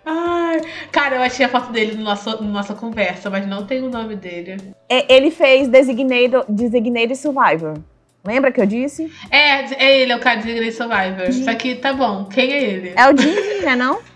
[0.07, 3.83] Ai, cara, eu achei a foto dele no nosso, na nossa conversa, mas não tem
[3.83, 4.57] o nome dele.
[4.89, 7.79] É, ele fez Designated, Designated Survivor.
[8.23, 9.11] Lembra que eu disse?
[9.29, 11.33] É, é ele, é o cara de Designated Survivor.
[11.33, 12.93] Só que tá bom, quem é ele?
[12.95, 13.99] É o Jim, né, não?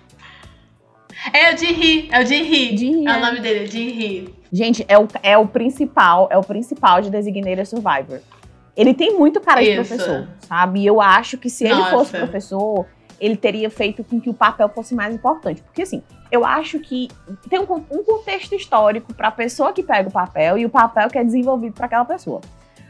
[1.33, 2.77] É o Jinri, é o Jinri.
[2.77, 4.33] Jinri é, é o nome dele, Jinri.
[4.51, 8.19] Gente, é o, é o principal, é o principal de Designated Survivor.
[8.75, 9.87] Ele tem muito cara de Isso.
[9.87, 10.81] professor, sabe?
[10.81, 11.81] E eu acho que se Nossa.
[11.81, 12.85] ele fosse professor,
[13.19, 15.61] ele teria feito com que o papel fosse mais importante.
[15.61, 16.01] Porque assim,
[16.31, 17.09] eu acho que
[17.49, 21.09] tem um, um contexto histórico para a pessoa que pega o papel e o papel
[21.09, 22.39] que é desenvolvido para aquela pessoa.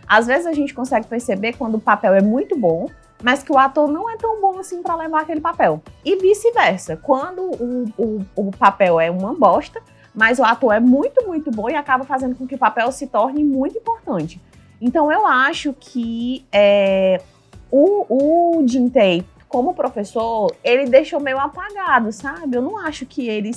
[0.07, 2.87] Às vezes a gente consegue perceber quando o papel é muito bom,
[3.21, 5.81] mas que o ator não é tão bom assim para levar aquele papel.
[6.03, 6.97] E vice-versa.
[6.97, 9.81] Quando o, o, o papel é uma bosta,
[10.13, 13.07] mas o ator é muito, muito bom e acaba fazendo com que o papel se
[13.07, 14.41] torne muito importante.
[14.81, 17.21] Então eu acho que é,
[17.69, 22.55] o, o Jintei, como professor, ele deixou meio apagado, sabe?
[22.55, 23.51] Eu não acho que ele,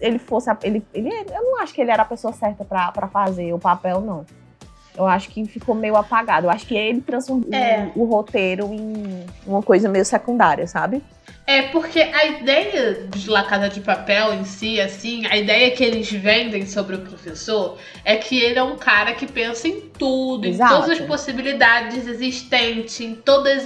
[0.00, 0.50] ele fosse.
[0.62, 4.00] Ele, ele, eu não acho que ele era a pessoa certa para fazer o papel,
[4.00, 4.24] não.
[4.96, 6.46] Eu acho que ficou meio apagado.
[6.46, 7.90] Eu acho que ele transformou é.
[7.94, 11.02] o, o roteiro em uma coisa meio secundária, sabe?
[11.46, 15.84] É, porque a ideia de La Casa de Papel em si, assim, a ideia que
[15.84, 20.46] eles vendem sobre o professor é que ele é um cara que pensa em tudo,
[20.46, 20.72] Exato.
[20.72, 23.62] em todas as possibilidades existentes, em todos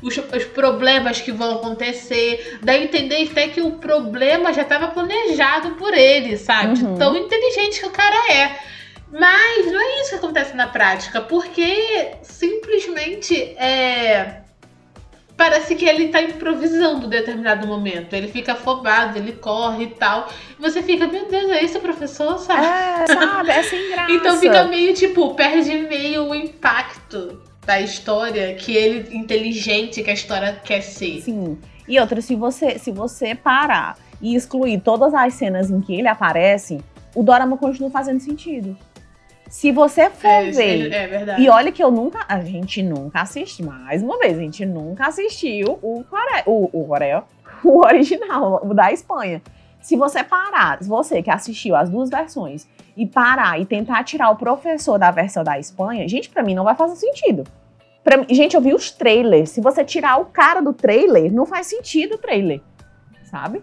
[0.00, 2.58] os, os, problemas que vão acontecer.
[2.62, 6.82] Dá a entender até que o problema já estava planejado por ele, sabe?
[6.82, 6.96] Uhum.
[6.96, 8.58] tão inteligente que o cara é.
[9.12, 14.42] Mas não é isso que acontece na prática, porque simplesmente é
[15.36, 18.14] parece que ele tá improvisando em determinado momento.
[18.14, 20.28] Ele fica afobado, ele corre e tal.
[20.56, 22.64] E você fica, meu Deus, é esse o professor, sabe?
[22.64, 23.50] É, sabe?
[23.50, 24.12] É sem graça.
[24.12, 30.14] então fica meio, tipo, perde meio o impacto da história que ele, inteligente que a
[30.14, 31.22] história quer ser.
[31.22, 31.58] Sim.
[31.88, 36.08] E outra, se você, se você parar e excluir todas as cenas em que ele
[36.08, 36.80] aparece,
[37.14, 38.76] o Dorama continua fazendo sentido.
[39.52, 40.90] Se você for é, ver.
[40.90, 41.42] É verdade.
[41.42, 42.24] E olha que eu nunca.
[42.26, 43.66] A gente nunca assistiu.
[43.66, 46.42] Mais uma vez, a gente nunca assistiu o Coreia.
[46.46, 47.22] O, o Coreia.
[47.62, 49.40] O original, o da Espanha.
[49.80, 54.36] Se você parar, você que assistiu as duas versões, e parar e tentar tirar o
[54.36, 57.44] professor da versão da Espanha, gente, para mim não vai fazer sentido.
[58.02, 59.50] Pra, gente, eu vi os trailers.
[59.50, 62.60] Se você tirar o cara do trailer, não faz sentido o trailer.
[63.22, 63.62] Sabe?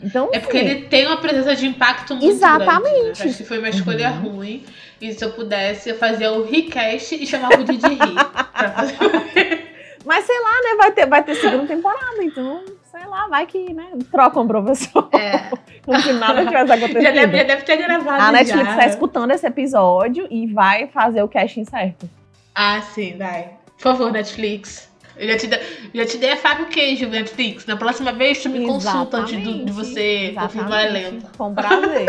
[0.00, 2.92] Então, é porque ele tem uma presença de impacto muito Exatamente.
[2.92, 3.02] grande.
[3.02, 3.10] Né?
[3.10, 4.36] Acho que foi uma escolha uhum.
[4.36, 4.64] ruim.
[5.00, 8.14] E se eu pudesse, eu fazia o recast e chamava o Didi Ri.
[10.04, 10.76] Mas sei lá, né?
[10.76, 13.86] Vai ter, vai ter segunda temporada, então, sei lá, vai que, né?
[14.10, 15.08] Trocam o professor.
[15.12, 15.50] É.
[15.84, 17.02] Como se nada tivesse acontecido.
[17.02, 18.22] Já deve, já deve ter gravado.
[18.22, 18.76] A Netflix já.
[18.76, 22.08] tá escutando esse episódio e vai fazer o casting certo.
[22.54, 23.50] Ah, sim, vai.
[23.76, 24.90] Por favor, Netflix.
[25.16, 25.60] Eu já te, de,
[25.94, 27.66] já te dei a Fábio Queijo, Netflix.
[27.66, 28.84] Na próxima vez, tu me Exatamente.
[28.84, 31.30] consulta antes de, de você confirmar o elenco.
[31.36, 32.06] Com prazer.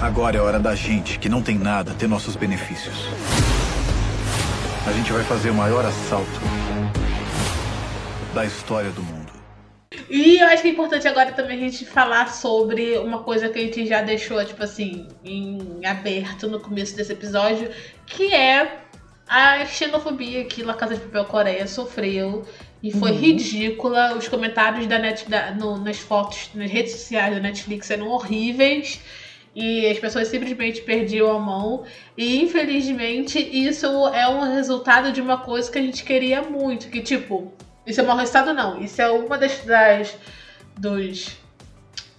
[0.00, 2.94] Agora é hora da gente, que não tem nada, ter nossos benefícios.
[4.86, 6.40] A gente vai fazer o maior assalto
[8.32, 9.32] da história do mundo.
[10.08, 13.58] E eu acho que é importante agora também a gente falar sobre uma coisa que
[13.58, 17.68] a gente já deixou, tipo assim, em aberto no começo desse episódio,
[18.06, 18.78] que é
[19.26, 22.46] a xenofobia que La Casa de Papel Coreia sofreu.
[22.80, 23.18] E foi uhum.
[23.18, 24.16] ridícula.
[24.16, 29.00] Os comentários da net, da, no, nas fotos, nas redes sociais da Netflix eram horríveis
[29.58, 31.84] e as pessoas simplesmente perdiam a mão.
[32.16, 37.00] E infelizmente isso é um resultado de uma coisa que a gente queria muito, que
[37.00, 37.52] tipo,
[37.84, 40.16] isso é um resultado não, isso é uma das, das
[40.76, 41.36] dos,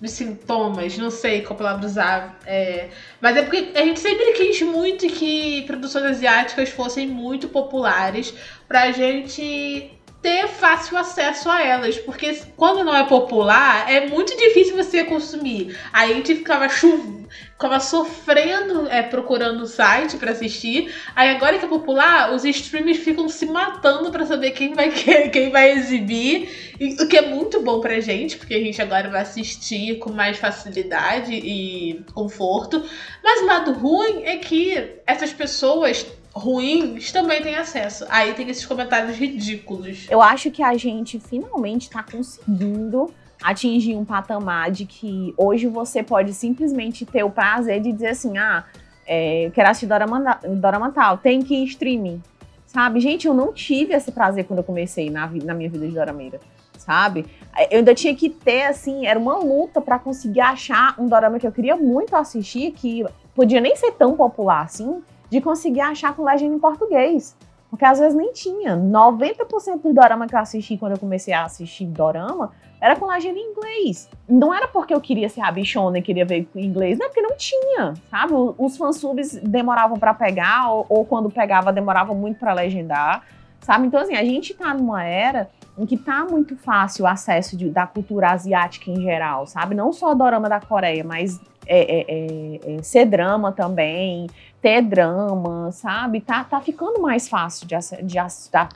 [0.02, 2.90] dos sintomas, não sei qual palavra usar, é,
[3.22, 8.34] mas é porque a gente sempre quis muito que produções asiáticas fossem muito populares
[8.68, 14.76] pra gente ter fácil acesso a elas, porque quando não é popular, é muito difícil
[14.76, 15.78] você consumir.
[15.94, 20.94] Aí a gente ficava chuva, ficava sofrendo é, procurando o site para assistir.
[21.16, 24.92] Aí agora que é popular, os streamers ficam se matando para saber quem vai
[25.32, 29.22] quem vai exibir, o que é muito bom pra gente, porque a gente agora vai
[29.22, 32.84] assistir com mais facilidade e conforto.
[33.24, 38.06] Mas o lado ruim é que essas pessoas ruins também tem acesso.
[38.10, 40.08] Aí tem esses comentários ridículos.
[40.10, 43.12] Eu acho que a gente finalmente tá conseguindo
[43.42, 48.38] atingir um patamar de que hoje você pode simplesmente ter o prazer de dizer assim,
[48.38, 48.66] ah,
[49.08, 52.22] é, quero assistir Dorama, Dorama tem que ir streaming,
[52.66, 53.00] sabe?
[53.00, 56.40] Gente, eu não tive esse prazer quando eu comecei na, na minha vida de dorameira,
[56.78, 57.26] sabe?
[57.72, 61.48] Eu ainda tinha que ter, assim, era uma luta para conseguir achar um dorama que
[61.48, 66.24] eu queria muito assistir, que podia nem ser tão popular assim, de conseguir achar com
[66.24, 67.36] legenda em português.
[67.70, 68.76] Porque às vezes nem tinha.
[68.76, 73.38] 90% do dorama que eu assisti quando eu comecei a assistir dorama era com legenda
[73.38, 74.10] em inglês.
[74.28, 77.22] Não era porque eu queria ser a bichona e queria ver em inglês, não, porque
[77.22, 78.34] não tinha, sabe?
[78.58, 83.24] Os fansubs demoravam para pegar, ou, ou, quando pegava, demorava muito para legendar,
[83.60, 83.88] sabe?
[83.88, 87.70] Então, assim, a gente tá numa era em que tá muito fácil o acesso de,
[87.70, 89.76] da cultura asiática em geral, sabe?
[89.76, 94.28] Não só dorama da Coreia, mas é, é, é, é drama também,
[94.62, 96.22] ter drama, sabe?
[96.22, 98.18] Tá, tá ficando mais fácil de, de,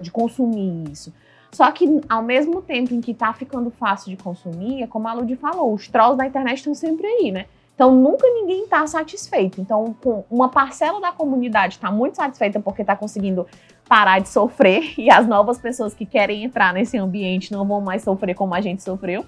[0.01, 1.13] de consumir isso.
[1.51, 5.13] Só que ao mesmo tempo em que tá ficando fácil de consumir, é como a
[5.13, 7.45] Ludi falou, os trolls da internet estão sempre aí, né?
[7.75, 9.59] Então, nunca ninguém está satisfeito.
[9.59, 9.95] Então,
[10.29, 13.47] uma parcela da comunidade está muito satisfeita porque está conseguindo
[13.87, 18.03] parar de sofrer e as novas pessoas que querem entrar nesse ambiente não vão mais
[18.03, 19.25] sofrer como a gente sofreu.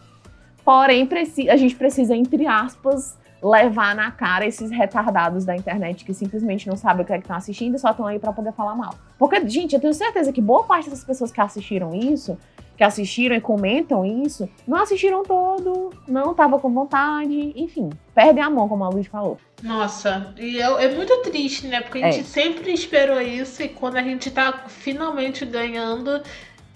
[0.63, 1.07] Porém,
[1.49, 6.75] a gente precisa, entre aspas, levar na cara esses retardados da internet que simplesmente não
[6.75, 8.95] sabem o que é que estão assistindo e só estão aí para poder falar mal.
[9.19, 12.37] Porque, gente, eu tenho certeza que boa parte dessas pessoas que assistiram isso,
[12.75, 18.49] que assistiram e comentam isso, não assistiram todo, não estavam com vontade, enfim, perdem a
[18.49, 19.37] mão, como a Luiz falou.
[19.61, 21.81] Nossa, e é, é muito triste, né?
[21.81, 22.23] Porque a gente é.
[22.23, 26.21] sempre esperou isso e quando a gente tá finalmente ganhando,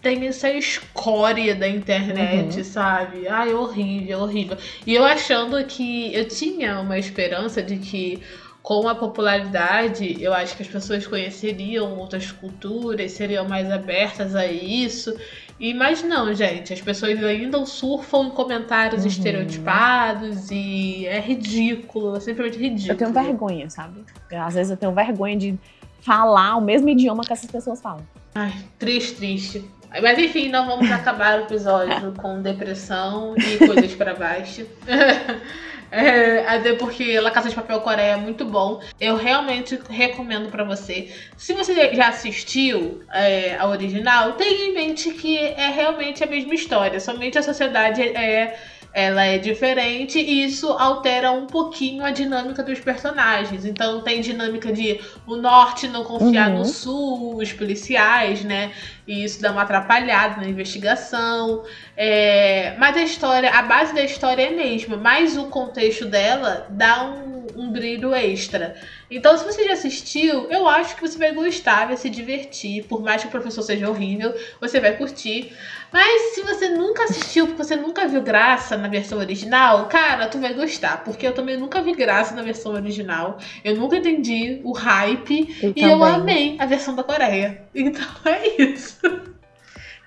[0.01, 2.63] tem essa escória da internet, uhum.
[2.63, 3.27] sabe?
[3.27, 4.57] Ai, horrível, horrível.
[4.85, 8.21] E eu achando que eu tinha uma esperança de que
[8.61, 14.45] com a popularidade, eu acho que as pessoas conheceriam outras culturas, seriam mais abertas a
[14.45, 15.15] isso.
[15.59, 19.07] E, mas não, gente, as pessoas ainda surfam em comentários uhum.
[19.07, 22.93] estereotipados e é ridículo, é simplesmente ridículo.
[22.93, 24.05] Eu tenho vergonha, sabe?
[24.31, 25.59] Às vezes eu tenho vergonha de
[26.01, 28.05] falar o mesmo idioma que essas pessoas falam.
[28.35, 29.71] Ai, triste, triste.
[30.01, 34.65] Mas enfim, não vamos acabar o episódio com depressão e coisas para baixo.
[35.91, 38.79] É, até porque La Casa de Papel Coreia é muito bom.
[38.99, 41.11] Eu realmente recomendo para você.
[41.35, 46.53] Se você já assistiu é, a original, tenha em mente que é realmente a mesma
[46.53, 46.99] história.
[46.99, 48.55] Somente a sociedade é
[48.91, 53.63] ela é diferente e isso altera um pouquinho a dinâmica dos personagens.
[53.63, 56.59] Então tem dinâmica de o norte não confiar uhum.
[56.59, 58.71] no sul, os policiais, né?
[59.07, 61.63] E isso dá uma atrapalhada na investigação.
[61.95, 62.75] É...
[62.79, 67.05] Mas a história, a base da história é a mesma, mas o contexto dela dá
[67.05, 68.75] um, um brilho extra.
[69.11, 72.85] Então, se você já assistiu, eu acho que você vai gostar, vai se divertir.
[72.85, 75.53] Por mais que o professor seja horrível, você vai curtir.
[75.91, 80.39] Mas se você nunca assistiu, porque você nunca viu graça na versão original, cara, tu
[80.39, 81.03] vai gostar.
[81.03, 83.37] Porque eu também nunca vi graça na versão original.
[83.63, 85.57] Eu nunca entendi o hype.
[85.61, 85.91] Eu e também.
[85.91, 87.63] eu amei a versão da Coreia.
[87.75, 88.99] Então é isso.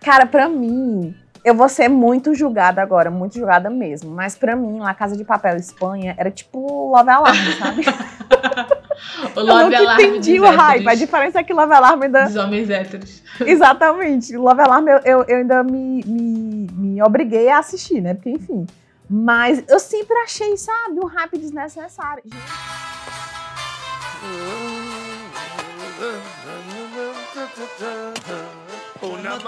[0.00, 4.10] Cara, pra mim, eu vou ser muito julgada agora, muito julgada mesmo.
[4.10, 7.82] Mas para mim, La Casa de Papel Espanha era tipo Love Alarm, sabe?
[9.34, 10.88] o Love eu nunca entendi o hype.
[10.88, 12.24] A diferença é que Love Alarm ainda.
[12.24, 13.22] Dos homens héteros.
[13.40, 14.36] Exatamente.
[14.36, 18.14] Love Alarm eu, eu, eu ainda me, me, me obriguei a assistir, né?
[18.14, 18.66] Porque, enfim.
[19.08, 22.22] Mas eu sempre achei, sabe, um hype desnecessário.
[29.02, 29.38] Una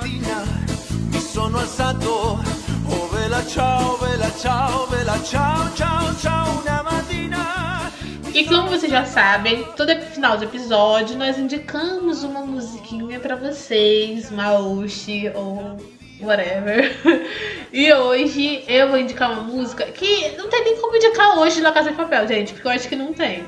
[1.35, 2.39] sono alzato.
[2.87, 3.09] Oh
[3.49, 3.99] ciao,
[4.39, 7.93] ciao, ciao, ciao, ciao, una mattina.
[8.33, 14.31] E como vocês já sabem, todo final do episódio nós indicamos uma musiquinha para vocês,
[14.31, 15.77] Maushi ou
[16.21, 16.95] whatever.
[17.73, 21.73] E hoje eu vou indicar uma música que não tem nem como indicar hoje na
[21.73, 23.45] Casa de Papel, gente, porque eu acho que não tem.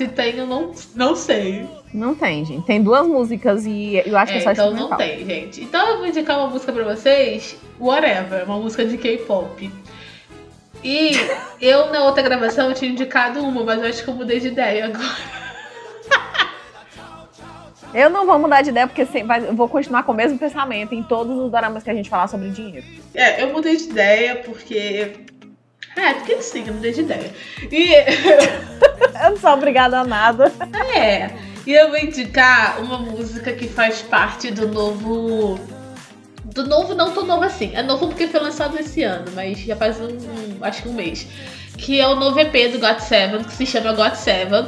[0.00, 1.68] Se tem, eu não, não sei.
[1.92, 2.64] Não tem, gente.
[2.64, 5.62] Tem duas músicas e eu acho é, que é só Então não tem, gente.
[5.62, 9.70] Então eu vou indicar uma música pra vocês, Whatever, uma música de K-pop.
[10.82, 11.10] E
[11.60, 14.48] eu na outra gravação eu tinha indicado uma, mas eu acho que eu mudei de
[14.48, 15.40] ideia agora.
[17.92, 21.02] Eu não vou mudar de ideia, porque eu vou continuar com o mesmo pensamento em
[21.02, 22.86] todos os dramas que a gente falar sobre dinheiro.
[23.14, 25.12] É, eu mudei de ideia porque.
[25.94, 27.30] É, porque sim, eu mudei de ideia.
[27.70, 27.90] E.
[29.24, 30.52] eu não sou obrigada a nada.
[30.94, 31.30] É.
[31.66, 35.60] E eu vou indicar uma música que faz parte do novo.
[36.44, 37.72] Do novo, não tão novo assim.
[37.74, 40.92] É novo porque foi lançado esse ano, mas já faz um, um acho que um
[40.92, 41.26] mês.
[41.76, 44.66] Que é o novo EP do God Seven, que se chama God Seven.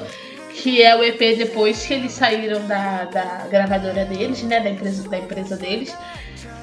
[0.54, 4.60] Que é o EP depois que eles saíram da, da gravadora deles, né?
[4.60, 5.96] Da empresa, da empresa deles.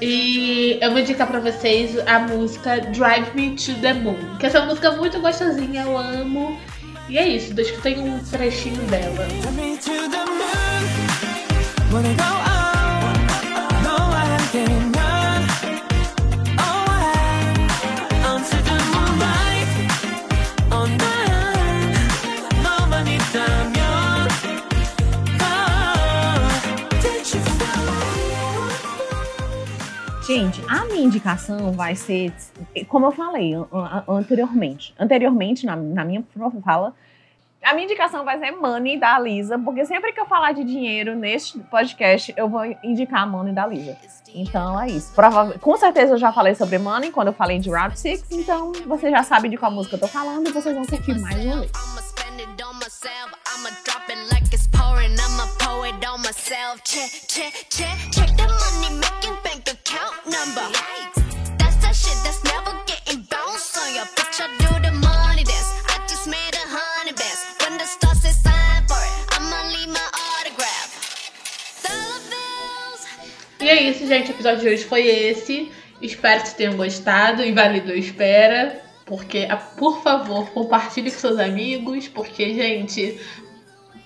[0.00, 4.36] E eu vou indicar pra vocês a música Drive Me to the Moon.
[4.38, 6.58] Que essa é música muito gostosinha, eu amo.
[7.10, 9.26] E é isso, tenho um trechinho dela.
[30.30, 32.32] Gente, a minha indicação vai ser,
[32.86, 33.52] como eu falei
[34.06, 36.22] anteriormente, anteriormente na, na minha
[36.64, 36.94] fala,
[37.60, 41.16] a minha indicação vai ser Money da Lisa, porque sempre que eu falar de dinheiro
[41.16, 43.96] neste podcast, eu vou indicar Money da Lisa.
[44.32, 45.12] Então é isso.
[45.16, 48.70] Prova com certeza eu já falei sobre Money quando eu falei de Route 6, então
[48.86, 51.56] você já sabe de qual música eu tô falando e vocês vão curtir mais uma
[51.56, 51.72] vez
[60.30, 60.66] number.
[61.58, 64.38] That's the shit that's never getting bounced on your bitch.
[64.38, 65.70] I do the money dance.
[65.90, 67.42] I just made a honey best.
[67.60, 70.90] When the stars say sign for it, I'ma leave my autograph.
[73.60, 74.30] E é isso, gente.
[74.30, 75.70] O episódio de hoje foi esse.
[76.00, 78.80] Espero que tenham gostado e validou espera.
[79.04, 82.08] Porque, ah, por favor, compartilhe com seus amigos.
[82.08, 83.20] Porque, gente,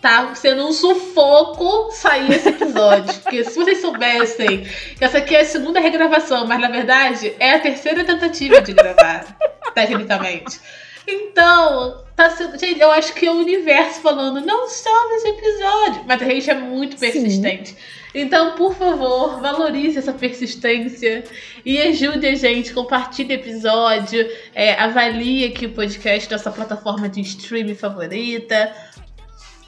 [0.04, 3.14] tá sendo um sufoco sair esse episódio.
[3.22, 4.66] Porque se vocês soubessem
[5.00, 9.34] essa aqui é a segunda regravação, mas na verdade é a terceira tentativa de gravar,
[9.74, 10.60] tecnicamente.
[11.08, 12.58] Então, tá sendo.
[12.58, 16.04] Gente, eu acho que é o universo falando, não salve esse episódio.
[16.06, 17.70] Mas a gente é muito persistente.
[17.70, 17.76] Sim.
[18.14, 21.24] Então, por favor, valorize essa persistência
[21.64, 27.08] e ajude a gente, compartilhe o episódio, é, avalie aqui o podcast na sua plataforma
[27.08, 28.72] de streaming favorita.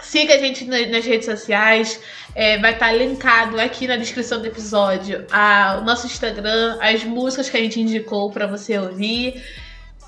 [0.06, 2.00] Siga a gente nas redes sociais.
[2.32, 7.02] É, vai estar tá linkado aqui na descrição do episódio a, o nosso Instagram, as
[7.02, 9.42] músicas que a gente indicou para você ouvir.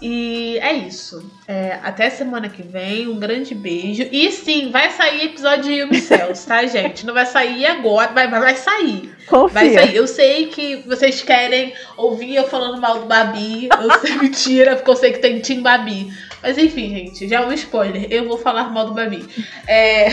[0.00, 1.28] E é isso.
[1.48, 3.08] É, até semana que vem.
[3.08, 4.06] Um grande beijo.
[4.12, 7.04] E sim, vai sair episódio de Yumi Cells, tá, gente?
[7.04, 9.12] Não vai sair agora, mas vai, vai sair.
[9.26, 9.54] Confia.
[9.54, 9.96] Vai sair.
[9.96, 13.68] Eu sei que vocês querem ouvir eu falando mal do Babi.
[13.82, 16.12] Eu sei mentira, porque eu sei que tem Tim Babi.
[16.42, 18.06] Mas enfim, gente, já é um spoiler.
[18.10, 19.26] Eu vou falar mal do Babi.
[19.66, 20.08] É...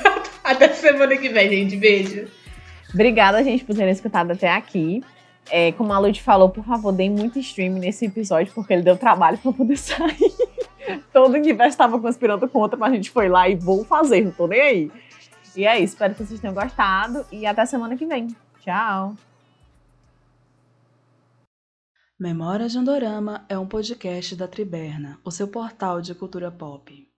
[0.42, 1.76] até semana que vem, gente.
[1.76, 2.28] Beijo.
[2.92, 5.02] Obrigada, gente, por terem escutado até aqui.
[5.50, 8.96] É, como a Lud falou, por favor, deem muito stream nesse episódio, porque ele deu
[8.96, 10.32] trabalho para poder sair.
[11.12, 14.30] Todo o universo estava conspirando contra, mas a gente foi lá e vou fazer, não
[14.30, 14.92] tô nem aí.
[15.56, 18.28] E é isso, espero que vocês tenham gostado e até semana que vem.
[18.60, 19.14] Tchau!
[22.20, 27.08] Memórias de Andorama é um podcast da Triberna, o seu portal de cultura pop.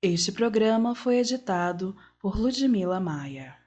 [0.00, 3.61] Este programa foi editado por Ludmila Maia.